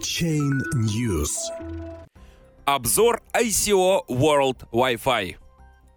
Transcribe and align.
Chain 0.00 0.62
News. 0.74 1.50
Обзор 2.64 3.20
ICO 3.32 4.06
World 4.08 4.68
Wi-Fi. 4.70 5.36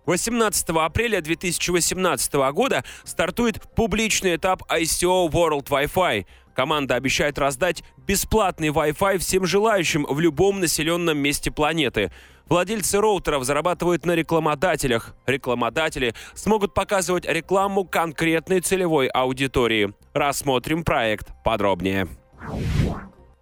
18 0.07 0.69
апреля 0.69 1.21
2018 1.21 2.33
года 2.51 2.83
стартует 3.03 3.61
публичный 3.75 4.37
этап 4.37 4.63
ICO 4.71 5.29
World 5.29 5.67
Wi-Fi. 5.67 6.25
Команда 6.55 6.95
обещает 6.95 7.37
раздать 7.37 7.83
бесплатный 7.97 8.69
Wi-Fi 8.69 9.19
всем 9.19 9.45
желающим 9.45 10.07
в 10.09 10.19
любом 10.19 10.59
населенном 10.59 11.19
месте 11.19 11.51
планеты. 11.51 12.11
Владельцы 12.49 12.99
роутеров 12.99 13.43
зарабатывают 13.43 14.05
на 14.07 14.15
рекламодателях. 14.15 15.15
Рекламодатели 15.27 16.15
смогут 16.33 16.73
показывать 16.73 17.25
рекламу 17.25 17.85
конкретной 17.85 18.61
целевой 18.61 19.07
аудитории. 19.07 19.93
Рассмотрим 20.13 20.83
проект 20.83 21.27
подробнее. 21.43 22.07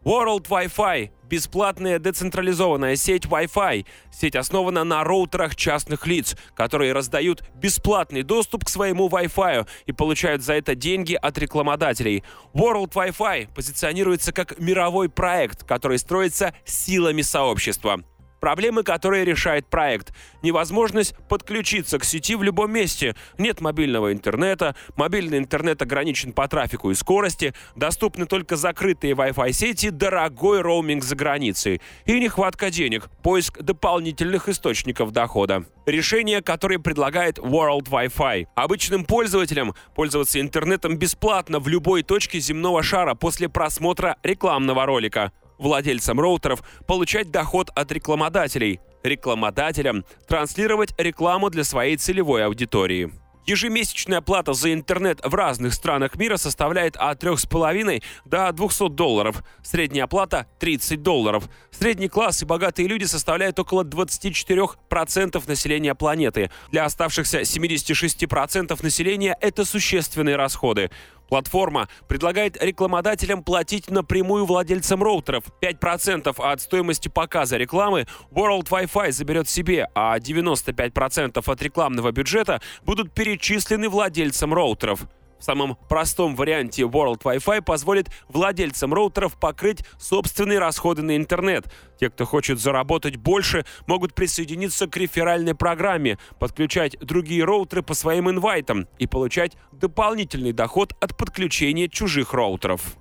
World 0.06 0.48
Wi-Fi– 0.48 1.12
бесплатная 1.30 2.00
децентрализованная 2.00 2.96
сеть 2.96 3.26
Wi-Fi. 3.26 3.86
Сеть 4.12 4.36
основана 4.38 4.86
на 4.86 5.04
роутерах 5.04 5.58
частных 5.58 6.08
лиц, 6.08 6.38
которые 6.56 6.94
раздают 6.94 7.44
бесплатный 7.56 8.24
доступ 8.24 8.64
к 8.64 8.70
своему 8.70 9.10
Wi-Fi 9.10 9.68
и 9.88 9.92
получают 9.92 10.42
за 10.42 10.54
это 10.54 10.74
деньги 10.74 11.16
от 11.16 11.38
рекламодателей. 11.38 12.24
World 12.54 12.94
Wi-Fi 12.94 13.50
позиционируется 13.54 14.32
как 14.32 14.58
мировой 14.58 15.10
проект, 15.10 15.66
который 15.66 16.00
строится 16.00 16.54
силами 16.64 17.22
сообщества. 17.22 18.02
Проблемы, 18.40 18.84
которые 18.84 19.26
решает 19.26 19.68
проект. 19.68 20.14
Невозможность 20.42 21.16
подключиться 21.28 22.00
к 22.00 22.04
сети 22.04 22.36
в 22.36 22.44
любом 22.44 22.72
месте. 22.72 23.16
Нет 23.38 23.62
мобильного 23.62 24.14
интернета, 24.14 24.76
мобильный 24.96 25.38
интернет 25.38 25.82
ограничен 25.82 26.32
по 26.32 26.48
трафику 26.48 26.92
и 26.92 26.96
скорости, 26.96 27.54
доступны 27.76 28.26
только 28.26 28.56
закрытые 28.56 29.14
Wi-Fi 29.14 29.52
сети, 29.52 29.90
дорогой 29.90 30.62
роуминг 30.62 31.04
за 31.04 31.16
границей 31.16 31.82
и 32.06 32.20
нехватка 32.20 32.70
денег, 32.70 33.10
поиск 33.24 33.62
дополнительных 33.62 34.48
источников 34.48 35.12
дохода. 35.12 35.66
Решение, 35.86 36.42
которое 36.42 36.80
предлагает 36.80 37.40
World 37.40 37.90
Wi-Fi. 37.90 38.48
Обычным 38.56 39.06
пользователям 39.06 39.74
пользоваться 39.96 40.40
интернетом 40.40 40.98
бесплатно 40.98 41.60
в 41.60 41.68
любой 41.68 42.04
точке 42.04 42.40
земного 42.40 42.84
шара 42.84 43.16
после 43.16 43.50
просмотра 43.50 44.18
рекламного 44.24 44.86
ролика 44.86 45.32
владельцам 45.60 46.20
роутеров 46.20 46.64
получать 46.88 47.30
доход 47.30 47.70
от 47.76 47.92
рекламодателей, 47.92 48.80
рекламодателям 49.04 50.06
транслировать 50.28 50.94
рекламу 50.98 51.50
для 51.50 51.64
своей 51.64 51.98
целевой 51.98 52.46
аудитории. 52.46 53.12
Ежемесячная 53.50 54.22
плата 54.22 54.54
за 54.54 54.74
интернет 54.74 55.22
в 55.24 55.34
разных 55.34 55.74
странах 55.74 56.16
мира 56.18 56.38
составляет 56.38 56.96
от 56.98 57.24
3,5 57.24 58.04
до 58.26 58.52
200 58.52 58.90
долларов. 58.90 59.44
Средняя 59.64 60.06
плата– 60.06 60.46
30 60.60 61.02
долларов. 61.02 61.50
Средний 61.72 62.10
класс 62.10 62.44
и 62.44 62.46
богатые 62.46 62.88
люди 62.88 63.06
составляют 63.06 63.58
около 63.58 63.84
24% 63.84 65.48
населения 65.48 65.96
планеты. 65.96 66.52
Для 66.72 66.86
оставшихся 66.86 67.42
76% 67.42 68.84
населения 68.84 69.36
это 69.42 69.66
существенные 69.66 70.36
расходы. 70.36 70.92
Платформа 71.30 71.88
предлагает 72.08 72.62
рекламодателям 72.62 73.44
платить 73.44 73.90
напрямую 73.90 74.46
владельцам 74.46 75.04
роутеров. 75.04 75.46
5% 75.62 76.36
от 76.38 76.62
стоимости 76.62 77.08
показа 77.08 77.58
рекламы 77.58 78.08
World 78.32 78.68
Wi-Fi 78.70 79.12
заберет 79.12 79.48
себе, 79.48 79.88
а 79.96 80.18
95% 80.18 81.44
от 81.46 81.62
рекламного 81.62 82.12
бюджета 82.12 82.62
будут 82.84 83.14
перечислены 83.14 83.90
владельцам 83.90 84.54
роутеров. 84.54 85.08
В 85.40 85.44
самом 85.44 85.78
простом 85.88 86.36
варианте 86.36 86.84
World 86.84 87.22
Wi-Fi 87.22 87.62
позволит 87.62 88.10
владельцам 88.28 88.94
роутеров 88.94 89.40
покрыть 89.40 89.86
собственные 89.98 90.60
расходы 90.60 91.02
на 91.02 91.16
интернет. 91.16 91.66
Те, 91.98 92.10
кто 92.10 92.26
хочет 92.26 92.60
заработать 92.60 93.16
больше, 93.16 93.66
могут 93.88 94.14
присоединиться 94.14 94.88
к 94.88 94.98
реферальной 94.98 95.56
программе, 95.56 96.18
подключать 96.40 97.00
другие 97.00 97.46
роутеры 97.46 97.84
по 97.84 97.94
своим 97.94 98.30
инвайтам 98.30 98.88
и 98.98 99.08
получать 99.08 99.54
дополнительный 99.72 100.52
доход 100.52 100.94
от 101.00 101.16
подключения 101.18 101.88
чужих 101.88 102.34
роутеров. 102.34 102.98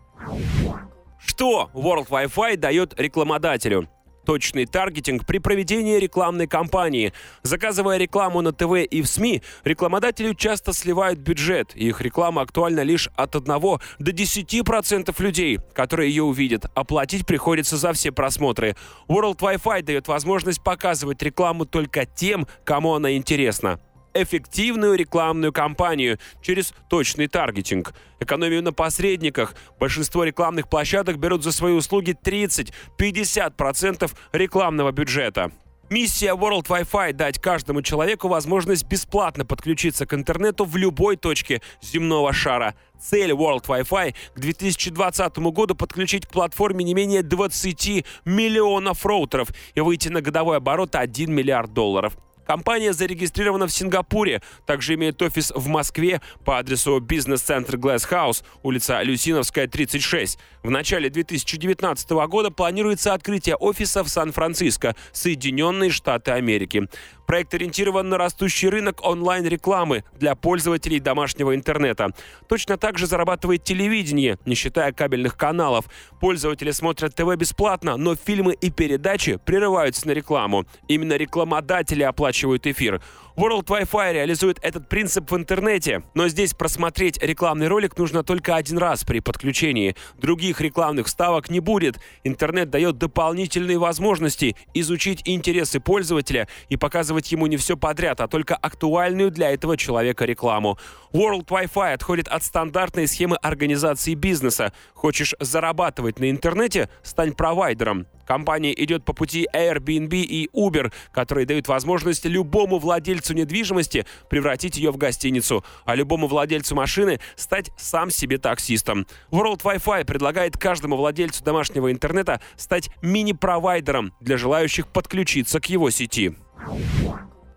Что 1.18 1.70
World 1.74 2.08
Wi-Fi 2.08 2.56
дает 2.56 2.98
рекламодателю? 2.98 3.88
Точный 4.28 4.66
таргетинг 4.66 5.24
при 5.24 5.38
проведении 5.38 5.96
рекламной 5.96 6.46
кампании. 6.46 7.14
Заказывая 7.42 7.96
рекламу 7.96 8.42
на 8.42 8.52
ТВ 8.52 8.84
и 8.84 9.00
в 9.00 9.06
СМИ, 9.06 9.42
рекламодатели 9.64 10.34
часто 10.34 10.74
сливают 10.74 11.18
бюджет. 11.18 11.74
Их 11.74 12.02
реклама 12.02 12.42
актуальна 12.42 12.82
лишь 12.82 13.08
от 13.16 13.34
1 13.34 13.46
до 13.46 13.78
10% 13.98 15.22
людей, 15.22 15.60
которые 15.72 16.10
ее 16.10 16.24
увидят. 16.24 16.66
Оплатить 16.74 17.24
приходится 17.24 17.78
за 17.78 17.94
все 17.94 18.12
просмотры. 18.12 18.76
World 19.08 19.38
Wi-Fi 19.38 19.80
дает 19.80 20.08
возможность 20.08 20.62
показывать 20.62 21.22
рекламу 21.22 21.64
только 21.64 22.04
тем, 22.04 22.46
кому 22.64 22.92
она 22.92 23.16
интересна 23.16 23.80
эффективную 24.14 24.94
рекламную 24.94 25.52
кампанию 25.52 26.18
через 26.42 26.74
точный 26.88 27.28
таргетинг. 27.28 27.94
Экономию 28.20 28.62
на 28.62 28.72
посредниках. 28.72 29.54
Большинство 29.78 30.24
рекламных 30.24 30.68
площадок 30.68 31.18
берут 31.18 31.44
за 31.44 31.52
свои 31.52 31.72
услуги 31.72 32.16
30-50% 32.22 34.10
рекламного 34.32 34.92
бюджета. 34.92 35.52
Миссия 35.90 36.34
World 36.34 36.66
Wi-Fi– 36.66 37.12
дать 37.14 37.38
каждому 37.38 37.80
человеку 37.80 38.28
возможность 38.28 38.86
бесплатно 38.86 39.46
подключиться 39.46 40.04
к 40.04 40.12
интернету 40.12 40.66
в 40.66 40.76
любой 40.76 41.16
точке 41.16 41.62
земного 41.80 42.34
шара. 42.34 42.74
Цель 43.00 43.30
World 43.30 43.64
Wi-Fi 43.64 44.14
к 44.34 44.38
2020 44.38 45.38
году 45.38 45.74
подключить 45.74 46.26
к 46.26 46.30
платформе 46.30 46.84
не 46.84 46.92
менее 46.92 47.22
20 47.22 48.04
миллионов 48.26 49.06
роутеров 49.06 49.48
и 49.74 49.80
выйти 49.80 50.08
на 50.08 50.20
годовой 50.20 50.58
оборот 50.58 50.94
1 50.94 51.32
миллиард 51.32 51.72
долларов. 51.72 52.18
Компания 52.48 52.94
зарегистрирована 52.94 53.66
в 53.66 53.72
Сингапуре, 53.72 54.40
также 54.64 54.94
имеет 54.94 55.20
офис 55.20 55.52
в 55.54 55.68
Москве 55.68 56.22
по 56.46 56.56
адресу 56.56 56.98
бизнес-центр 56.98 57.74
Glass 57.74 58.08
House, 58.10 58.42
улица 58.62 59.02
Люсиновская, 59.02 59.66
36. 59.66 60.38
В 60.68 60.70
начале 60.70 61.08
2019 61.08 62.10
года 62.28 62.50
планируется 62.50 63.14
открытие 63.14 63.56
офиса 63.56 64.04
в 64.04 64.10
Сан-Франциско, 64.10 64.94
Соединенные 65.12 65.88
Штаты 65.88 66.32
Америки. 66.32 66.86
Проект 67.26 67.54
ориентирован 67.54 68.10
на 68.10 68.18
растущий 68.18 68.68
рынок 68.68 69.02
онлайн-рекламы 69.02 70.04
для 70.18 70.34
пользователей 70.34 71.00
домашнего 71.00 71.54
интернета. 71.54 72.10
Точно 72.50 72.76
так 72.76 72.98
же 72.98 73.06
зарабатывает 73.06 73.64
телевидение, 73.64 74.38
не 74.44 74.54
считая 74.54 74.92
кабельных 74.92 75.38
каналов. 75.38 75.86
Пользователи 76.20 76.70
смотрят 76.70 77.14
ТВ 77.14 77.34
бесплатно, 77.36 77.96
но 77.96 78.14
фильмы 78.14 78.52
и 78.52 78.70
передачи 78.70 79.38
прерываются 79.46 80.06
на 80.06 80.12
рекламу. 80.12 80.66
Именно 80.86 81.16
рекламодатели 81.16 82.02
оплачивают 82.02 82.66
эфир. 82.66 83.00
World 83.38 83.66
Wi-Fi 83.66 84.14
реализует 84.14 84.58
этот 84.62 84.88
принцип 84.88 85.30
в 85.30 85.36
интернете, 85.36 86.02
но 86.14 86.26
здесь 86.26 86.54
просмотреть 86.54 87.22
рекламный 87.22 87.68
ролик 87.68 87.96
нужно 87.96 88.24
только 88.24 88.56
один 88.56 88.78
раз 88.78 89.04
при 89.04 89.20
подключении. 89.20 89.94
Других 90.16 90.60
рекламных 90.60 91.06
ставок 91.06 91.48
не 91.48 91.60
будет. 91.60 92.00
Интернет 92.24 92.68
дает 92.68 92.98
дополнительные 92.98 93.78
возможности 93.78 94.56
изучить 94.74 95.22
интересы 95.24 95.78
пользователя 95.78 96.48
и 96.68 96.76
показывать 96.76 97.30
ему 97.30 97.46
не 97.46 97.56
все 97.58 97.76
подряд, 97.76 98.20
а 98.20 98.26
только 98.26 98.56
актуальную 98.56 99.30
для 99.30 99.52
этого 99.52 99.76
человека 99.76 100.24
рекламу. 100.24 100.76
World 101.12 101.46
Wi-Fi 101.46 101.92
отходит 101.92 102.26
от 102.26 102.42
стандартной 102.42 103.06
схемы 103.06 103.36
организации 103.36 104.14
бизнеса. 104.14 104.72
Хочешь 104.94 105.36
зарабатывать 105.38 106.18
на 106.18 106.28
интернете? 106.28 106.88
Стань 107.04 107.34
провайдером. 107.34 108.08
Компания 108.28 108.74
идет 108.84 109.06
по 109.06 109.14
пути 109.14 109.48
Airbnb 109.54 110.10
и 110.14 110.50
Uber, 110.54 110.92
которые 111.12 111.46
дают 111.46 111.66
возможность 111.66 112.26
любому 112.26 112.78
владельцу 112.78 113.32
недвижимости 113.32 114.04
превратить 114.28 114.76
ее 114.76 114.90
в 114.90 114.98
гостиницу, 114.98 115.64
а 115.86 115.94
любому 115.94 116.26
владельцу 116.26 116.74
машины 116.74 117.20
стать 117.36 117.70
сам 117.78 118.10
себе 118.10 118.36
таксистом. 118.36 119.06
World 119.30 119.62
Wi-Fi 119.62 120.04
предлагает 120.04 120.58
каждому 120.58 120.96
владельцу 120.96 121.42
домашнего 121.42 121.90
интернета 121.90 122.42
стать 122.56 122.90
мини-провайдером 123.00 124.12
для 124.20 124.36
желающих 124.36 124.88
подключиться 124.88 125.58
к 125.58 125.64
его 125.70 125.88
сети. 125.88 126.36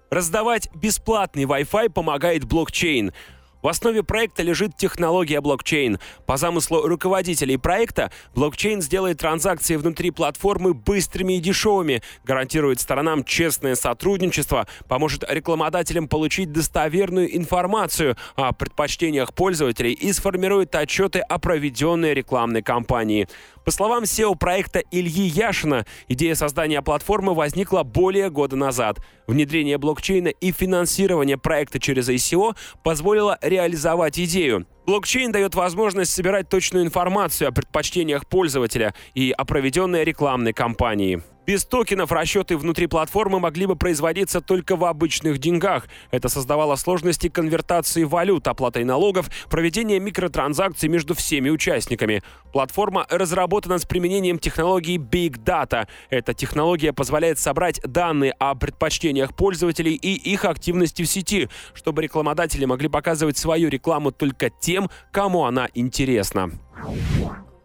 Раздавать 0.09 0.69
бесплатный 0.73 1.43
Wi-Fi 1.43 1.89
помогает 1.89 2.45
блокчейн. 2.45 3.11
В 3.61 3.67
основе 3.67 4.01
проекта 4.01 4.41
лежит 4.41 4.75
технология 4.75 5.39
блокчейн. 5.39 5.99
По 6.25 6.37
замыслу 6.37 6.87
руководителей 6.87 7.57
проекта, 7.57 8.11
блокчейн 8.33 8.81
сделает 8.81 9.19
транзакции 9.19 9.75
внутри 9.75 10.09
платформы 10.09 10.73
быстрыми 10.73 11.33
и 11.33 11.39
дешевыми, 11.39 12.01
гарантирует 12.23 12.79
сторонам 12.79 13.23
честное 13.23 13.75
сотрудничество, 13.75 14.67
поможет 14.87 15.23
рекламодателям 15.29 16.07
получить 16.07 16.51
достоверную 16.51 17.37
информацию 17.37 18.17
о 18.35 18.51
предпочтениях 18.51 19.33
пользователей 19.33 19.93
и 19.93 20.11
сформирует 20.11 20.73
отчеты 20.73 21.19
о 21.19 21.37
проведенной 21.37 22.15
рекламной 22.15 22.63
кампании. 22.63 23.27
По 23.63 23.69
словам 23.69 24.03
SEO 24.03 24.35
проекта 24.35 24.79
Ильи 24.89 25.27
Яшина, 25.27 25.85
идея 26.07 26.33
создания 26.33 26.81
платформы 26.81 27.35
возникла 27.35 27.83
более 27.83 28.31
года 28.31 28.55
назад. 28.55 28.97
Внедрение 29.27 29.77
блокчейна 29.77 30.29
и 30.29 30.51
финансирование 30.51 31.37
проекта 31.37 31.79
через 31.79 32.09
ICO 32.09 32.55
позволило 32.83 33.37
реализовать 33.51 34.19
идею. 34.19 34.65
Блокчейн 34.85 35.31
дает 35.31 35.55
возможность 35.55 36.11
собирать 36.11 36.49
точную 36.49 36.85
информацию 36.85 37.47
о 37.47 37.51
предпочтениях 37.51 38.25
пользователя 38.25 38.95
и 39.13 39.31
о 39.31 39.45
проведенной 39.45 40.03
рекламной 40.03 40.53
кампании. 40.53 41.21
Без 41.47 41.65
токенов 41.65 42.11
расчеты 42.11 42.55
внутри 42.55 42.85
платформы 42.85 43.39
могли 43.39 43.65
бы 43.65 43.75
производиться 43.75 44.41
только 44.41 44.75
в 44.75 44.85
обычных 44.85 45.39
деньгах. 45.39 45.87
Это 46.11 46.29
создавало 46.29 46.75
сложности 46.75 47.29
конвертации 47.29 48.03
валют, 48.03 48.47
оплатой 48.47 48.83
налогов, 48.83 49.29
проведения 49.49 49.99
микротранзакций 49.99 50.87
между 50.87 51.15
всеми 51.15 51.49
участниками. 51.49 52.21
Платформа 52.53 53.07
разработана 53.09 53.79
с 53.79 53.85
применением 53.85 54.37
технологии 54.37 54.99
Big 54.99 55.43
Data. 55.43 55.87
Эта 56.11 56.35
технология 56.35 56.93
позволяет 56.93 57.39
собрать 57.39 57.81
данные 57.81 58.33
о 58.37 58.53
предпочтениях 58.53 59.35
пользователей 59.35 59.95
и 59.95 60.13
их 60.13 60.45
активности 60.45 61.01
в 61.01 61.07
сети, 61.07 61.49
чтобы 61.73 62.03
рекламодатели 62.03 62.65
могли 62.65 62.87
показывать 62.87 63.37
свою 63.37 63.69
рекламу 63.69 64.11
только 64.11 64.51
тем, 64.71 64.89
кому 65.11 65.43
она 65.43 65.67
интересна. 65.73 66.49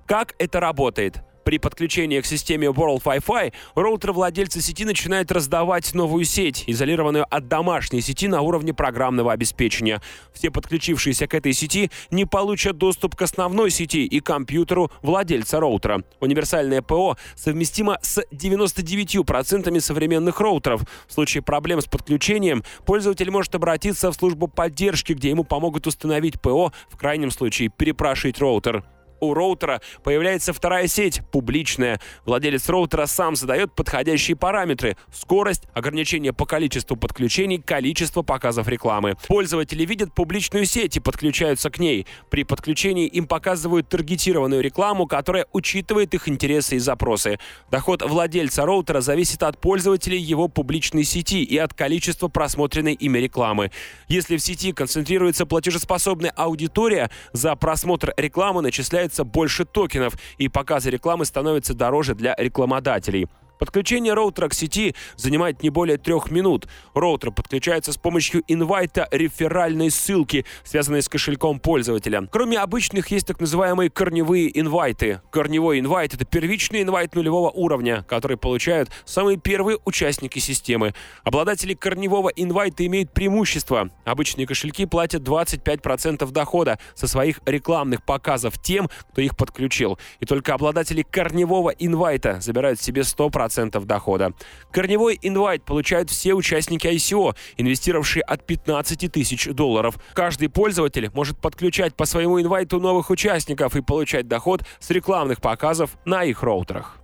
Как 0.06 0.34
это 0.38 0.58
работает? 0.58 1.22
При 1.46 1.58
подключении 1.58 2.20
к 2.20 2.26
системе 2.26 2.66
World 2.66 3.04
Wi-Fi 3.04 3.52
роутер-владельцы 3.76 4.60
сети 4.60 4.84
начинают 4.84 5.30
раздавать 5.30 5.94
новую 5.94 6.24
сеть, 6.24 6.64
изолированную 6.66 7.24
от 7.30 7.46
домашней 7.46 8.00
сети 8.00 8.26
на 8.26 8.40
уровне 8.40 8.74
программного 8.74 9.32
обеспечения. 9.32 10.02
Все 10.34 10.50
подключившиеся 10.50 11.28
к 11.28 11.34
этой 11.34 11.52
сети 11.52 11.92
не 12.10 12.24
получат 12.24 12.78
доступ 12.78 13.14
к 13.14 13.22
основной 13.22 13.70
сети 13.70 14.04
и 14.04 14.18
компьютеру 14.18 14.90
владельца 15.02 15.60
роутера. 15.60 16.02
Универсальное 16.18 16.82
ПО 16.82 17.16
совместимо 17.36 18.00
с 18.02 18.24
99% 18.32 19.80
современных 19.80 20.40
роутеров. 20.40 20.80
В 21.06 21.12
случае 21.12 21.44
проблем 21.44 21.80
с 21.80 21.84
подключением 21.84 22.64
пользователь 22.84 23.30
может 23.30 23.54
обратиться 23.54 24.10
в 24.10 24.16
службу 24.16 24.48
поддержки, 24.48 25.12
где 25.12 25.30
ему 25.30 25.44
помогут 25.44 25.86
установить 25.86 26.40
ПО, 26.40 26.72
в 26.90 26.96
крайнем 26.96 27.30
случае 27.30 27.68
перепрошить 27.68 28.40
роутер 28.40 28.82
у 29.20 29.34
роутера 29.34 29.80
появляется 30.02 30.52
вторая 30.52 30.86
сеть, 30.86 31.22
публичная. 31.30 32.00
Владелец 32.24 32.68
роутера 32.68 33.06
сам 33.06 33.36
задает 33.36 33.72
подходящие 33.72 34.36
параметры– 34.36 34.96
скорость, 35.12 35.64
ограничение 35.74 36.32
по 36.32 36.46
количеству 36.46 36.96
подключений, 36.96 37.58
количество 37.58 38.22
показов 38.22 38.68
рекламы. 38.68 39.16
Пользователи 39.26 39.84
видят 39.84 40.14
публичную 40.14 40.66
сеть 40.66 40.96
и 40.96 41.00
подключаются 41.00 41.70
к 41.70 41.78
ней. 41.78 42.06
При 42.30 42.44
подключении 42.44 43.06
им 43.06 43.26
показывают 43.26 43.88
таргетированную 43.88 44.62
рекламу, 44.62 45.06
которая 45.06 45.46
учитывает 45.52 46.14
их 46.14 46.28
интересы 46.28 46.76
и 46.76 46.78
запросы. 46.78 47.38
Доход 47.70 48.02
владельца 48.02 48.64
роутера 48.64 49.00
зависит 49.00 49.42
от 49.42 49.60
пользователей 49.60 50.18
его 50.18 50.48
публичной 50.48 51.04
сети 51.04 51.42
и 51.42 51.56
от 51.58 51.74
количества 51.74 52.28
просмотренной 52.28 52.94
ими 52.94 53.18
рекламы. 53.18 53.70
Если 54.08 54.36
в 54.36 54.40
сети 54.40 54.72
концентрируется 54.72 55.46
платежеспособная 55.46 56.30
аудитория, 56.30 57.10
за 57.32 57.54
просмотр 57.56 58.12
рекламы 58.16 58.62
начисляют 58.62 59.05
появляется 59.06 59.24
больше 59.24 59.64
токенов, 59.64 60.14
и 60.38 60.48
показы 60.48 60.90
рекламы 60.90 61.24
становятся 61.24 61.74
дороже 61.74 62.14
для 62.14 62.34
рекламодателей. 62.36 63.28
Подключение 63.58 64.12
роутера 64.12 64.48
к 64.48 64.54
сети 64.54 64.94
занимает 65.16 65.62
не 65.62 65.70
более 65.70 65.96
трех 65.96 66.30
минут. 66.30 66.68
Роутер 66.94 67.30
подключается 67.30 67.92
с 67.92 67.96
помощью 67.96 68.42
инвайта 68.48 69.08
реферальной 69.10 69.90
ссылки, 69.90 70.44
связанной 70.64 71.02
с 71.02 71.08
кошельком 71.08 71.58
пользователя. 71.58 72.28
Кроме 72.30 72.58
обычных, 72.58 73.10
есть 73.10 73.26
так 73.26 73.40
называемые 73.40 73.90
корневые 73.90 74.58
инвайты. 74.58 75.20
Корневой 75.30 75.80
инвайт— 75.80 76.14
это 76.14 76.24
первичный 76.24 76.82
инвайт 76.82 77.14
нулевого 77.14 77.50
уровня, 77.50 78.04
который 78.08 78.36
получают 78.36 78.90
самые 79.04 79.38
первые 79.38 79.78
участники 79.84 80.38
системы. 80.38 80.94
Обладатели 81.24 81.74
корневого 81.74 82.28
инвайта 82.28 82.84
имеют 82.86 83.12
преимущество. 83.12 83.90
Обычные 84.04 84.46
кошельки 84.46 84.84
платят 84.84 85.22
25% 85.22 86.30
дохода 86.30 86.78
со 86.94 87.06
своих 87.06 87.40
рекламных 87.46 88.04
показов 88.04 88.60
тем, 88.60 88.90
кто 89.12 89.22
их 89.22 89.36
подключил. 89.36 89.98
И 90.20 90.26
только 90.26 90.52
обладатели 90.52 91.02
корневого 91.02 91.70
инвайта 91.70 92.40
забирают 92.40 92.80
себе 92.80 93.02
100% 93.02 93.45
10% 93.46 93.84
дохода. 93.84 94.32
Корневой 94.70 95.18
инвайт 95.22 95.64
получают 95.64 96.10
все 96.10 96.34
участники 96.34 96.86
ICO, 96.86 97.36
инвестировавшие 97.56 98.22
от 98.22 98.44
15 98.46 99.10
тысяч 99.12 99.48
долларов. 99.48 99.98
Каждый 100.14 100.48
пользователь 100.48 101.10
может 101.12 101.38
подключать 101.38 101.94
по 101.94 102.04
своему 102.04 102.40
инвайту 102.40 102.80
новых 102.80 103.10
участников 103.10 103.76
и 103.76 103.82
получать 103.82 104.28
доход 104.28 104.62
с 104.78 104.90
рекламных 104.90 105.40
показов 105.40 105.96
на 106.04 106.24
их 106.24 106.42
роутерах. 106.42 106.98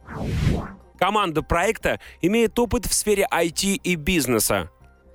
Команда 0.99 1.43
проекта 1.43 1.99
имеет 2.21 2.59
опыт 2.59 2.87
в 2.87 2.94
сфере 2.94 3.27
IT 3.33 3.81
и 3.83 3.97
бизнеса. 3.97 4.71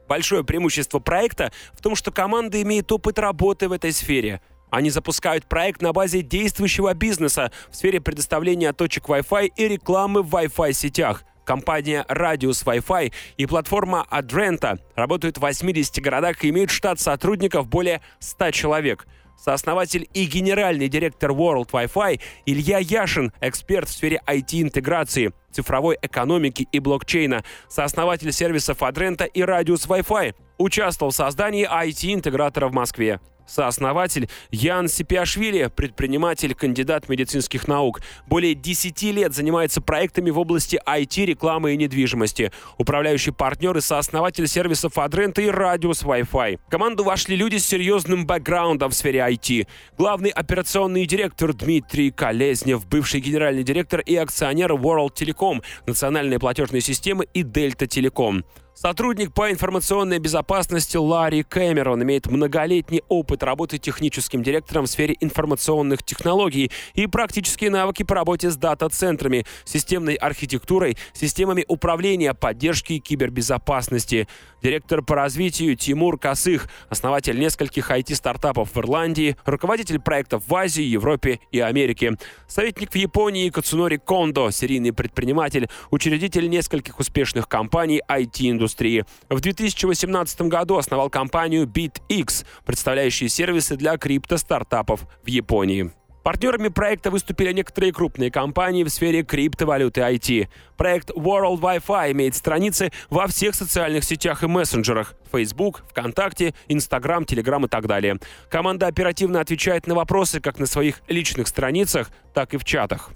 Большое 0.10 0.44
преимущество 0.44 1.00
проекта 1.00 1.52
в 1.74 1.82
том, 1.82 1.96
что 1.96 2.12
команда 2.12 2.62
имеет 2.62 2.92
опыт 2.92 3.20
работы 3.20 3.68
в 3.68 3.72
этой 3.72 3.92
сфере– 3.92 4.42
они 4.70 4.90
запускают 4.90 5.48
проект 5.48 5.82
на 5.82 5.94
базе 5.94 6.22
действующего 6.22 6.94
бизнеса 6.94 7.52
в 7.70 7.76
сфере 7.76 8.02
предоставления 8.02 8.74
точек 8.74 9.06
Wi-Fi 9.06 9.52
и 9.56 9.68
рекламы 9.68 10.24
в 10.24 10.34
Wi-Fi 10.36 10.74
сетях. 10.74 11.24
Компания 11.46 12.06
Radius 12.10 12.66
Wi-Fi 12.66 13.14
и 13.38 13.46
платформа 13.46 14.06
Adrenta 14.12 14.80
работают 14.96 15.38
в 15.38 15.42
80 15.42 16.02
городах 16.02 16.44
и 16.44 16.50
имеют 16.50 16.72
штат 16.72 17.00
сотрудников 17.00 17.68
более 17.68 18.02
100 18.20 18.52
человек. 18.52 19.08
Сооснователь 19.38 20.10
и 20.14 20.26
генеральный 20.26 20.90
директор 20.90 21.32
World 21.32 21.70
Wi-Fi 21.70 22.20
Илья 22.46 22.80
Яшин, 22.80 23.32
эксперт 23.40 23.88
в 23.88 23.94
сфере 23.94 24.20
IT-интеграции, 24.28 25.32
цифровой 25.52 25.98
экономики 26.02 26.68
и 26.72 26.80
блокчейна, 26.80 27.46
сооснователь 27.70 28.34
сервисов 28.34 28.82
Adrenta 28.82 29.26
и 29.28 29.42
Radius 29.42 29.88
Wi-Fi, 29.88 30.36
участвовал 30.58 31.12
в 31.12 31.16
создании 31.16 31.66
IT-интегратора 31.66 32.68
в 32.68 32.74
Москве 32.74 33.22
сооснователь 33.48 34.30
Ян 34.52 34.88
Сипиашвили, 34.88 35.72
предприниматель, 35.76 36.54
кандидат 36.54 37.10
медицинских 37.10 37.68
наук. 37.68 38.02
Более 38.28 38.54
10 38.54 39.02
лет 39.04 39.34
занимается 39.34 39.82
проектами 39.82 40.30
в 40.30 40.40
области 40.40 40.80
IT, 40.86 41.26
рекламы 41.26 41.74
и 41.74 41.78
недвижимости. 41.78 42.52
Управляющий 42.78 43.32
партнер 43.32 43.76
и 43.78 43.82
сооснователь 43.82 44.48
сервисов 44.48 44.98
Адрента 44.98 45.42
и 45.42 45.48
Радиус 45.48 46.04
Wi-Fi. 46.04 46.60
В 46.68 46.70
команду 46.70 47.04
вошли 47.04 47.36
люди 47.36 47.58
с 47.58 47.66
серьезным 47.66 48.26
бэкграундом 48.26 48.92
в 48.92 48.94
сфере 48.94 49.20
IT. 49.20 49.68
Главный 49.98 50.30
операционный 50.30 51.06
директор 51.06 51.54
Дмитрий 51.54 52.12
Колезнев, 52.12 52.88
бывший 52.88 53.22
генеральный 53.22 53.64
директор 53.64 54.02
и 54.02 54.16
акционер 54.16 54.74
World 54.74 55.14
Telecom, 55.14 55.64
национальной 55.86 56.40
платежной 56.40 56.82
системы 56.82 57.28
и 57.34 57.44
Delta 57.44 57.88
Telecom. 57.88 58.44
Сотрудник 58.80 59.34
по 59.34 59.50
информационной 59.50 60.20
безопасности 60.20 60.98
Ларри 60.98 61.42
Кэмерон 61.42 62.04
имеет 62.04 62.28
многолетний 62.28 63.02
опыт 63.08 63.42
работы 63.42 63.80
техническим 63.80 64.44
директором 64.44 64.86
в 64.86 64.88
сфере 64.88 65.16
информационных 65.20 66.04
технологий 66.04 66.72
и 66.94 67.08
практические 67.08 67.72
навыки 67.72 68.04
по 68.04 68.14
работе 68.14 68.52
с 68.52 68.56
дата-центрами, 68.56 69.48
системной 69.66 70.14
архитектурой, 70.14 70.96
системами 71.14 71.66
управления, 71.68 72.36
поддержки 72.36 72.94
и 72.94 73.00
кибербезопасности. 73.00 74.28
Директор 74.62 75.02
по 75.02 75.16
развитию 75.16 75.76
Тимур 75.76 76.20
Косых, 76.20 76.68
основатель 76.90 77.40
нескольких 77.40 77.90
IT-стартапов 77.90 78.76
в 78.76 78.78
Ирландии, 78.78 79.38
руководитель 79.46 80.00
проектов 80.00 80.44
в 80.46 80.54
Азии, 80.54 80.84
Европе 80.84 81.40
и 81.52 81.60
Америке. 81.60 82.16
Советник 82.48 82.92
в 82.92 82.96
Японии 82.96 83.50
Кацунори 83.50 83.98
Кондо, 83.98 84.52
серийный 84.52 84.94
предприниматель, 84.94 85.68
учредитель 85.90 86.48
нескольких 86.48 87.00
успешных 87.00 87.48
компаний 87.48 88.04
IT-индустрии 88.08 88.67
индустрии. 88.68 89.06
В 89.30 89.40
2018 89.40 90.42
году 90.42 90.78
основал 90.78 91.10
компанию 91.10 91.66
BitX, 91.66 92.46
представляющую 92.66 93.30
сервисы 93.30 93.78
для 93.78 93.98
крипто-стартапов 93.98 95.02
в 95.24 95.28
Японии. 95.28 95.92
Партнерами 96.24 96.68
проекта 96.68 97.10
выступили 97.10 97.54
некоторые 97.54 97.94
крупные 97.94 98.30
компании 98.30 98.84
в 98.84 98.90
сфере 98.90 99.24
криптовалюты 99.24 100.02
IT. 100.02 100.50
Проект 100.76 101.12
World 101.12 101.62
Wi-Fi 101.62 102.12
имеет 102.12 102.36
страницы 102.36 102.92
во 103.10 103.28
всех 103.28 103.56
социальных 103.56 104.04
сетях 104.04 104.44
и 104.44 104.48
мессенджерах– 104.48 105.16
Facebook, 105.32 105.84
ВКонтакте, 105.90 106.54
Instagram, 106.68 107.24
Telegram 107.24 107.66
и 107.66 107.70
так 107.70 107.88
далее. 107.88 108.18
Команда 108.50 108.88
оперативно 108.88 109.40
отвечает 109.40 109.88
на 109.88 109.96
вопросы 109.96 110.42
как 110.42 110.60
на 110.60 110.66
своих 110.66 111.00
личных 111.08 111.48
страницах, 111.48 112.10
так 112.34 112.54
и 112.54 112.58
в 112.58 112.66
чатах. 112.66 113.12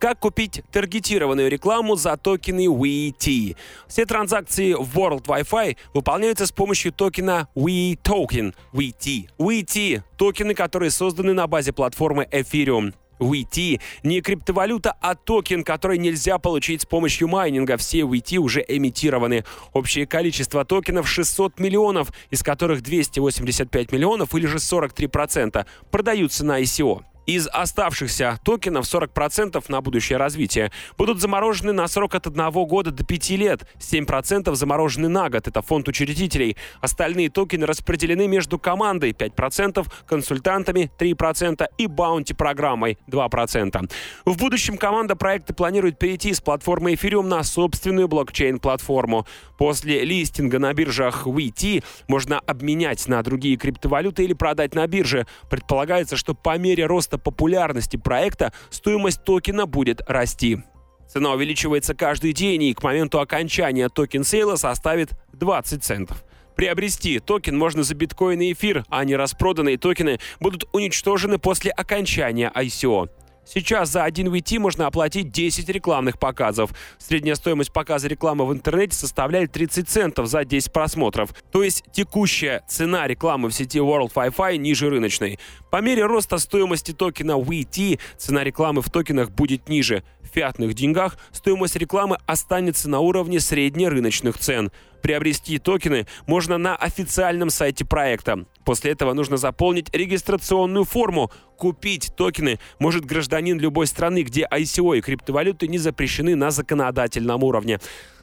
Как 0.00 0.18
купить 0.18 0.62
таргетированную 0.72 1.50
рекламу 1.50 1.94
за 1.94 2.16
токены 2.16 2.64
WeT? 2.68 3.54
Все 3.86 4.06
транзакции 4.06 4.72
в 4.72 4.98
World 4.98 5.26
Wi-Fi 5.26 5.76
выполняются 5.92 6.46
с 6.46 6.52
помощью 6.52 6.90
токена 6.90 7.48
WeToken, 7.54 8.54
WeT. 8.72 9.28
WeT— 9.38 10.02
токены, 10.16 10.54
которые 10.54 10.90
созданы 10.90 11.34
на 11.34 11.46
базе 11.46 11.74
платформы 11.74 12.26
Ethereum. 12.32 12.94
WeT 13.18 13.78
не 14.02 14.22
криптовалюта, 14.22 14.96
а 15.02 15.14
токен, 15.14 15.64
который 15.64 15.98
нельзя 15.98 16.38
получить 16.38 16.80
с 16.80 16.86
помощью 16.86 17.28
майнинга. 17.28 17.76
Все 17.76 18.00
WeT 18.00 18.38
уже 18.38 18.64
эмитированы. 18.66 19.44
Общее 19.74 20.06
количество 20.06 20.64
токенов 20.64 21.10
600 21.10 21.60
миллионов, 21.60 22.10
из 22.30 22.42
которых 22.42 22.80
285 22.80 23.92
миллионов 23.92 24.34
или 24.34 24.46
же 24.46 24.56
43% 24.56 25.66
продаются 25.90 26.42
на 26.46 26.62
ICO. 26.62 27.04
Из 27.30 27.46
оставшихся 27.46 28.40
токенов 28.42 28.86
40% 28.86 29.64
на 29.68 29.80
будущее 29.80 30.18
развитие 30.18 30.72
будут 30.98 31.20
заморожены 31.20 31.72
на 31.72 31.86
срок 31.86 32.16
от 32.16 32.26
1 32.26 32.50
года 32.50 32.90
до 32.90 33.04
5 33.04 33.30
лет, 33.30 33.68
7% 33.78 34.52
заморожены 34.56 35.06
на 35.06 35.30
год, 35.30 35.46
это 35.46 35.62
фонд 35.62 35.86
учредителей. 35.86 36.56
Остальные 36.80 37.30
токены 37.30 37.66
распределены 37.66 38.26
между 38.26 38.58
командой 38.58 39.12
5%, 39.12 39.86
консультантами 40.08 40.90
3% 40.98 41.68
и 41.78 41.86
баунти-программой 41.86 42.98
2%. 43.06 43.92
В 44.24 44.36
будущем 44.36 44.76
команда 44.76 45.14
проекта 45.14 45.54
планирует 45.54 46.00
перейти 46.00 46.34
с 46.34 46.40
платформы 46.40 46.94
Ethereum 46.94 47.28
на 47.28 47.44
собственную 47.44 48.08
блокчейн-платформу. 48.08 49.24
После 49.56 50.04
листинга 50.04 50.58
на 50.58 50.74
биржах 50.74 51.28
WeT 51.28 51.84
можно 52.08 52.40
обменять 52.40 53.06
на 53.06 53.22
другие 53.22 53.56
криптовалюты 53.56 54.24
или 54.24 54.32
продать 54.32 54.74
на 54.74 54.84
бирже. 54.88 55.28
Предполагается, 55.48 56.16
что 56.16 56.34
по 56.34 56.58
мере 56.58 56.86
роста 56.86 57.19
популярности 57.20 57.96
проекта 57.96 58.52
стоимость 58.70 59.22
токена 59.24 59.66
будет 59.66 60.02
расти. 60.08 60.62
Цена 61.08 61.32
увеличивается 61.32 61.94
каждый 61.94 62.32
день 62.32 62.62
и 62.64 62.74
к 62.74 62.82
моменту 62.82 63.20
окончания 63.20 63.88
token 63.88 64.24
sale 64.24 64.50
а 64.50 64.56
составит 64.56 65.10
20 65.32 65.82
центов. 65.82 66.24
Приобрести 66.54 67.18
токен 67.20 67.56
можно 67.56 67.82
за 67.82 67.94
биткоин 67.94 68.40
и 68.42 68.52
эфир, 68.52 68.84
а 68.90 69.04
нераспроданные 69.04 69.78
токены 69.78 70.20
будут 70.40 70.68
уничтожены 70.72 71.38
после 71.38 71.70
окончания 71.70 72.52
ICO. 72.54 73.08
Сейчас 73.44 73.90
за 73.90 74.04
один 74.04 74.28
WeT 74.28 74.58
можно 74.58 74.86
оплатить 74.86 75.30
10 75.30 75.68
рекламных 75.68 76.18
показов. 76.18 76.70
Средняя 76.98 77.34
стоимость 77.34 77.72
показа 77.72 78.06
рекламы 78.06 78.46
в 78.46 78.52
интернете 78.52 78.96
составляет 78.96 79.52
30 79.52 79.88
центов 79.88 80.28
за 80.28 80.44
10 80.44 80.72
просмотров. 80.72 81.34
То 81.50 81.62
есть 81.62 81.84
текущая 81.92 82.62
цена 82.68 83.06
рекламы 83.06 83.48
в 83.48 83.54
сети 83.54 83.78
World 83.78 84.12
Wi-Fi 84.14 84.56
ниже 84.56 84.88
рыночной. 84.90 85.38
По 85.70 85.80
мере 85.80 86.04
роста 86.04 86.38
стоимости 86.38 86.92
токена 86.92 87.32
VT 87.38 87.98
цена 88.16 88.44
рекламы 88.44 88.82
в 88.82 88.90
токенах 88.90 89.30
будет 89.30 89.68
ниже. 89.68 90.04
Фиатных 90.30 90.74
деньгах 90.74 91.18
стоимость 91.32 91.76
рекламы 91.76 92.18
останется 92.26 92.88
на 92.88 93.00
уровне 93.00 93.40
среднерыночных 93.40 94.38
цен. 94.38 94.70
Приобрести 95.02 95.58
токены 95.58 96.06
можно 96.26 96.58
на 96.58 96.76
официальном 96.76 97.50
сайте 97.50 97.84
проекта. 97.84 98.44
После 98.64 98.92
этого 98.92 99.12
нужно 99.12 99.36
заполнить 99.36 99.92
регистрационную 99.94 100.84
форму. 100.84 101.30
Купить 101.56 102.12
токены 102.16 102.58
может 102.78 103.04
гражданин 103.04 103.58
любой 103.58 103.86
страны, 103.86 104.22
где 104.22 104.46
ICO 104.50 104.98
и 104.98 105.00
криптовалюты 105.00 105.68
не 105.68 105.78
запрещены 105.78 106.36
на 106.36 106.50
законодательном 106.50 107.42
уровне. 107.42 107.80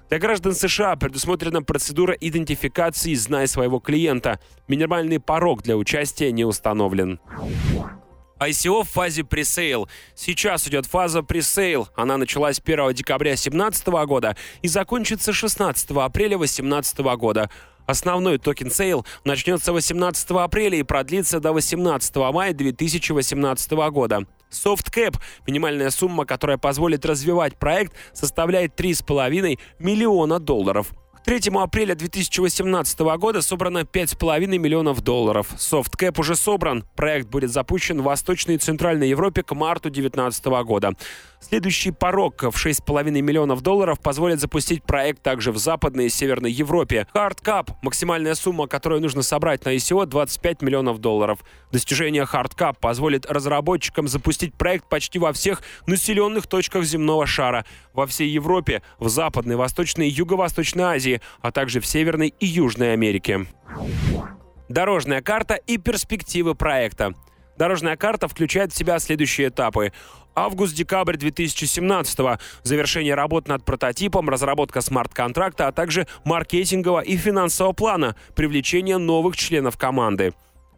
Для 0.09 0.19
граждан 0.19 0.53
США 0.53 0.95
предусмотрена 0.95 1.63
процедура 1.63 2.13
идентификации 2.13 3.13
«Знай 3.15 3.47
своего 3.47 3.79
клиента». 3.79 4.39
Минимальный 4.67 5.19
порог 5.19 5.63
для 5.63 5.75
участия 5.75 6.31
не 6.31 6.45
установлен. 6.45 7.19
ICO 8.39 8.83
в 8.83 8.89
фазе 8.89 9.23
presale. 9.23 9.87
Сейчас 10.15 10.67
идет 10.67 10.85
фаза 10.85 11.23
presale. 11.23 11.87
Она 11.95 12.17
началась 12.17 12.61
1 12.63 12.93
декабря 12.93 13.31
2017 13.31 13.87
года 13.87 14.35
и 14.61 14.67
закончится 14.67 15.33
16 15.33 15.91
апреля 15.91 16.37
2018 16.37 16.99
года. 17.17 17.49
Основной 17.87 18.37
token 18.37 18.69
sale 18.69 19.05
начнется 19.23 19.71
18 19.71 20.31
апреля 20.31 20.77
и 20.77 20.83
продлится 20.83 21.39
до 21.39 21.53
18 21.53 22.15
мая 22.33 22.53
2018 22.53 23.71
года. 23.91 24.25
SoftCap, 24.51 25.15
минимальная 25.47 25.89
сумма, 25.89 26.25
которая 26.25 26.57
позволит 26.57 27.05
развивать 27.05 27.57
проект, 27.57 27.93
составляет 28.13 28.79
3,5 28.79 29.57
миллиона 29.79 30.39
долларов. 30.39 30.91
3 31.27 31.51
апреля 31.55 31.93
2018 31.93 32.99
года 33.19 33.41
собрано 33.41 33.79
5,5 33.79 34.47
миллионов 34.57 35.01
долларов. 35.01 35.49
SoftCap 35.57 36.17
уже 36.21 36.37
собран. 36.37 36.85
Проект 36.95 37.27
будет 37.27 37.51
запущен 37.51 37.99
в 37.99 38.05
Восточной 38.05 38.55
и 38.55 38.57
Центральной 38.57 39.09
Европе 39.09 39.43
к 39.43 39.53
марту 39.53 39.89
2019 39.89 40.45
года. 40.63 40.93
Следующий 41.39 41.91
порог 41.91 42.43
в 42.43 42.65
6,5 42.65 43.11
миллионов 43.21 43.61
долларов 43.61 43.99
позволит 43.99 44.39
запустить 44.39 44.83
проект 44.83 45.21
также 45.21 45.51
в 45.51 45.57
Западной 45.57 46.05
и 46.05 46.09
Северной 46.09 46.51
Европе. 46.51 47.07
Hard 47.13 47.43
Cap– 47.43 47.73
максимальная 47.83 48.33
сумма, 48.33 48.67
которую 48.67 49.01
нужно 49.01 49.21
собрать 49.21 49.65
на 49.65 49.75
ICO– 49.75 50.05
25 50.07 50.61
миллионов 50.61 50.99
долларов. 50.99 51.39
Достижение 51.71 52.23
Hard 52.23 52.55
Cap 52.57 52.77
позволит 52.79 53.25
разработчикам 53.27 54.07
запустить 54.07 54.55
проект 54.55 54.89
почти 54.89 55.19
во 55.19 55.31
всех 55.33 55.61
населенных 55.85 56.47
точках 56.47 56.85
земного 56.85 57.27
шара, 57.27 57.65
во 57.93 58.07
всей 58.07 58.29
Европе, 58.29 58.81
в 58.97 59.09
Западной, 59.09 59.57
Восточной 59.57 60.07
и 60.07 60.11
Юго-Восточной 60.11 60.83
Азии, 60.83 61.16
а 61.41 61.51
также 61.51 61.79
в 61.79 61.85
Северной 61.85 62.33
и 62.39 62.45
Южной 62.45 62.93
Америке. 62.93 63.45
Дорожная 64.69 65.21
карта 65.21 65.55
и 65.55 65.77
перспективы 65.77 66.55
проекта. 66.55 67.13
Дорожная 67.57 67.95
карта 67.95 68.27
включает 68.27 68.71
в 68.71 68.77
себя 68.77 68.99
следующие 68.99 69.47
этапы. 69.47 69.91
Август-декабрь 70.35 71.17
2017 71.17 72.19
завершение 72.61 73.15
работ 73.15 73.47
над 73.47 73.65
прототипом, 73.65 74.29
разработка 74.29 74.81
смарт-контракта, 74.81 75.67
а 75.67 75.71
также 75.71 76.05
маркетингового 76.25 76.99
и 76.99 77.17
финансового 77.17 77.73
плана, 77.73 78.15
привлечение 78.35 78.97
новых 78.97 79.35
членов 79.35 79.77
команды. 79.77 80.33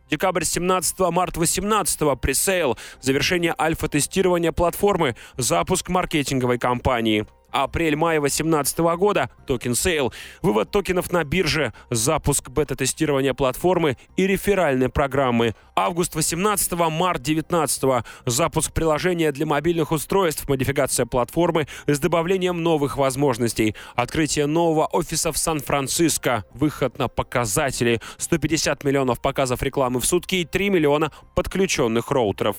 Декабрь 0.10 0.46
17 0.46 1.00
март 1.12 1.36
18 1.36 2.20
presale, 2.22 2.78
завершение 3.02 3.54
альфа-тестирования 3.60 4.54
платформы, 4.54 5.16
запуск 5.36 5.90
маркетинговой 5.90 6.58
кампании– 6.58 7.28
Апрель-май 7.52 8.20
2018 8.20 8.80
года. 8.98 9.30
Token 9.48 9.76
sale, 9.76 10.14
вывод 10.42 10.72
токенов 10.72 11.12
на 11.12 11.24
бирже, 11.24 11.74
запуск 11.90 12.50
бета-тестирования 12.50 13.34
платформы 13.34 13.98
и 14.18 14.28
реферальной 14.28 14.90
программы. 14.90 15.56
Август 15.76 16.16
18 16.16 16.72
март 16.92 17.22
19 17.22 18.06
запуск 18.26 18.74
приложения 18.74 19.32
для 19.32 19.46
мобильных 19.46 19.92
устройств, 19.92 20.48
модификация 20.50 21.06
платформы 21.06 21.68
с 21.88 22.00
добавлением 22.00 22.64
новых 22.64 22.98
возможностей, 22.98 23.76
открытие 23.96 24.46
нового 24.46 24.86
офиса 24.86 25.32
в 25.32 25.38
Сан-Франциско, 25.38 26.44
выход 26.54 27.00
на 27.00 27.08
показатели, 27.08 28.02
150 28.18 28.84
миллионов 28.84 29.22
показов 29.22 29.64
рекламы 29.64 30.00
в 30.00 30.06
сутки 30.06 30.36
и 30.36 30.46
3 30.46 30.70
миллиона 30.70 31.12
подключенных 31.36 32.12
роутеров. 32.12 32.58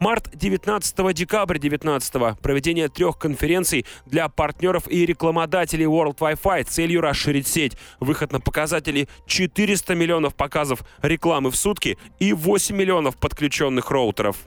Март 0.00 0.30
19 0.34 1.12
декабрь 1.14 1.58
19 1.58 2.38
проведение 2.40 2.88
трех 2.88 3.18
конференций 3.18 3.84
для 4.06 4.30
партнеров 4.30 4.90
и 4.90 5.04
рекламодателей 5.04 5.84
World 5.84 6.16
Wi-Fi 6.16 6.64
целью 6.64 7.02
расширить 7.02 7.46
сеть. 7.46 7.76
Выход 8.00 8.32
на 8.32 8.40
показатели 8.40 9.08
400 9.26 9.94
миллионов 9.94 10.34
показов 10.34 10.84
рекламы 11.02 11.50
в 11.50 11.56
сутки 11.56 11.98
и 12.18 12.32
8 12.32 12.74
миллионов 12.74 13.18
подключенных 13.18 13.90
роутеров. 13.90 14.38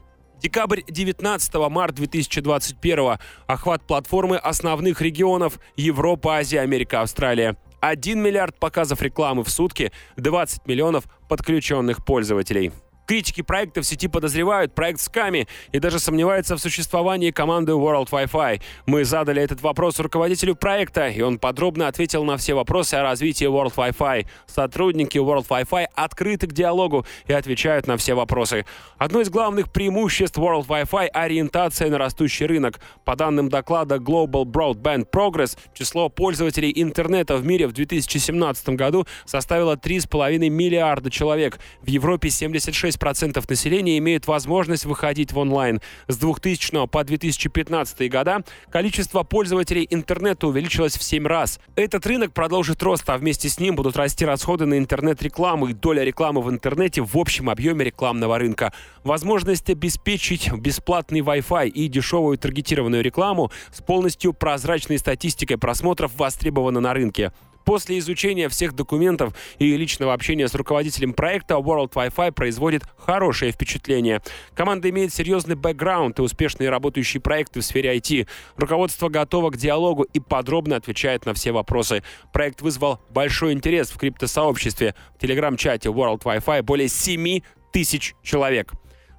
Декабрь 0.42 0.82
19 0.88 1.54
март 1.70 1.94
2021 1.94 3.20
охват 3.46 3.86
платформы 3.86 4.38
основных 4.38 5.02
регионов 5.02 5.60
Европа, 5.76 6.38
Азия, 6.38 6.62
Америка, 6.62 7.02
Австралия. 7.02 7.58
1 7.80 8.20
миллиард 8.20 8.60
показов 8.60 9.04
рекламы 9.04 9.44
в 9.44 9.52
сутки, 9.52 9.92
20 10.18 10.66
миллионов 10.66 11.04
подключенных 11.30 12.04
пользователей. 12.04 12.72
Критики 13.06 13.42
проекта 13.42 13.82
в 13.82 13.86
сети 13.86 14.08
подозревают 14.08 14.74
проект 14.74 15.02
сками 15.02 15.48
и 15.74 15.80
даже 15.80 16.00
сомневаются 16.00 16.56
в 16.56 16.60
существовании 16.60 17.32
команды 17.32 17.74
World 17.74 18.10
Wi-Fi. 18.10 18.62
Мы 18.86 19.04
задали 19.04 19.42
этот 19.42 19.62
вопрос 19.62 20.00
руководителю 20.00 20.56
проекта, 20.56 21.10
и 21.10 21.22
он 21.22 21.38
подробно 21.38 21.88
ответил 21.88 22.24
на 22.24 22.38
все 22.38 22.54
вопросы 22.54 22.96
о 22.96 23.04
развитии 23.04 23.46
World 23.46 23.74
Wi-Fi. 23.76 24.26
Сотрудники 24.46 25.18
World 25.18 25.48
Wi-Fi 25.50 25.88
открыты 25.96 26.48
к 26.48 26.54
диалогу 26.54 27.06
и 27.28 27.34
отвечают 27.34 27.88
на 27.88 27.98
все 27.98 28.14
вопросы. 28.14 28.66
Одно 28.98 29.20
из 29.20 29.30
главных 29.30 29.72
преимуществ 29.72 30.38
World 30.38 30.68
Wi-Fi– 30.68 31.08
ориентация 31.14 31.90
на 31.90 31.98
растущий 31.98 32.46
рынок. 32.46 32.80
По 33.04 33.18
данным 33.18 33.50
доклада 33.50 33.96
Global 33.96 34.46
Broadband 34.46 35.10
Progress, 35.12 35.58
число 35.74 36.08
пользователей 36.08 36.72
интернета 36.74 37.36
в 37.36 37.46
мире 37.46 37.68
в 37.68 37.74
2017 37.74 38.70
году 38.70 39.06
составило 39.26 39.76
3,5 39.76 40.50
миллиарда 40.50 41.12
человек. 41.12 41.60
В 41.82 41.88
Европе 41.88 42.30
76 42.30 42.93
6% 42.98 43.44
населения 43.48 43.98
имеют 43.98 44.28
возможность 44.28 44.86
выходить 44.86 45.32
в 45.32 45.38
онлайн. 45.38 45.82
С 46.08 46.18
2000 46.18 46.88
по 46.88 47.04
2015 47.04 48.10
года 48.10 48.44
количество 48.72 49.24
пользователей 49.24 49.88
интернета 49.90 50.48
увеличилось 50.48 50.98
в 50.98 51.04
7 51.04 51.26
раз. 51.28 51.60
Этот 51.76 52.06
рынок 52.06 52.34
продолжит 52.34 52.82
рост, 52.84 53.10
а 53.10 53.18
вместе 53.18 53.50
с 53.50 53.60
ним 53.60 53.76
будут 53.76 53.98
расти 53.98 54.26
расходы 54.26 54.66
на 54.66 54.78
интернет-рекламу 54.78 55.68
и 55.68 55.74
доля 55.74 56.04
рекламы 56.04 56.42
в 56.42 56.50
интернете 56.50 57.02
в 57.02 57.18
общем 57.18 57.50
объеме 57.50 57.86
рекламного 57.86 58.38
рынка. 58.38 58.74
Возможность 59.04 59.70
обеспечить 59.70 60.52
бесплатный 60.52 61.20
Wi-Fi 61.22 61.70
и 61.70 61.88
дешевую 61.88 62.38
таргетированную 62.38 63.04
рекламу 63.04 63.52
с 63.72 63.82
полностью 63.82 64.34
прозрачной 64.34 64.98
статистикой 64.98 65.58
просмотров 65.58 66.12
востребована 66.16 66.80
на 66.80 66.94
рынке. 66.94 67.32
После 67.66 67.98
изучения 68.00 68.50
всех 68.50 68.74
документов 68.74 69.34
и 69.60 69.76
личного 69.78 70.14
общения 70.14 70.48
с 70.48 70.56
руководителем 70.56 71.14
проекта 71.14 71.56
World 71.56 71.92
Wi-Fi 71.94 72.32
производит 72.32 72.84
хорошее 72.98 73.52
впечатление. 73.52 74.22
Команда 74.54 74.90
имеет 74.90 75.14
серьезный 75.14 75.56
бэкграунд 75.56 76.20
и 76.20 76.22
успешные 76.22 76.70
работающие 76.70 77.22
проекты 77.22 77.62
в 77.62 77.66
сфере 77.66 77.96
IT. 77.96 78.28
Руководство 78.58 79.10
готово 79.10 79.50
к 79.52 79.58
диалогу 79.58 80.04
и 80.04 80.20
подробно 80.20 80.76
отвечает 80.76 81.26
на 81.26 81.34
все 81.34 81.52
вопросы. 81.52 82.04
Проект 82.32 82.62
вызвал 82.62 83.00
большой 83.10 83.54
интерес 83.54 83.90
в 83.90 83.98
криптосообществе. 83.98 84.96
В 85.16 85.22
телеграм-чате 85.22 85.90
World 85.90 86.24
Wi-Fi 86.24 86.64
более 86.64 86.88
7 86.88 87.42
тысяч 87.72 88.16
человек. 88.24 88.74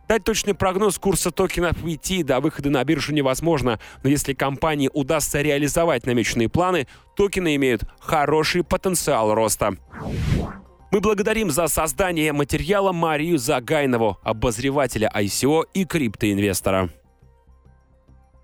Дать 0.07 0.23
точный 0.23 0.53
прогноз 0.53 0.99
курса 0.99 1.31
токенов 1.31 1.83
VT 1.83 2.25
до 2.25 2.41
выхода 2.41 2.69
на 2.69 2.85
биржу 2.85 3.15
невозможно, 3.15 3.81
но 4.03 4.11
если 4.11 4.35
компании 4.35 4.91
удастся 4.93 5.41
реализовать 5.41 6.05
намеченные 6.05 6.51
планы, 6.51 6.87
токены 7.17 7.57
имеют 7.57 7.85
хороший 8.01 8.65
потенциал 8.65 9.35
роста. 9.35 9.77
Мы 10.91 11.01
благодарим 11.01 11.51
за 11.51 11.67
создание 11.67 12.33
материала 12.33 12.93
Марию 12.93 13.37
Загайнову, 13.37 14.19
обозревателя 14.23 15.11
ICO 15.15 15.65
и 15.75 15.85
криптоинвестора. 15.85 16.91